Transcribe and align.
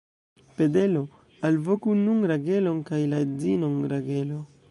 Pedelo, 0.59 1.03
alvoku 1.49 1.93
nun 2.01 2.25
Ragelon 2.31 2.81
kaj 2.89 3.01
la 3.13 3.23
edzinon 3.27 3.79
Ragelo. 3.95 4.43